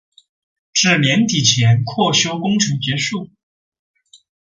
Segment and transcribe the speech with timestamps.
[0.73, 3.29] 至年底前扩修工程结束。